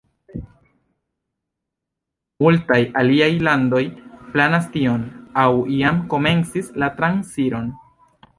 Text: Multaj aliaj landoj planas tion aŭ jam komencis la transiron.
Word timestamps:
Multaj 2.45 2.79
aliaj 3.01 3.29
landoj 3.49 3.83
planas 4.37 4.67
tion 4.77 5.05
aŭ 5.45 5.53
jam 5.83 6.01
komencis 6.17 6.73
la 6.85 6.91
transiron. 7.03 7.71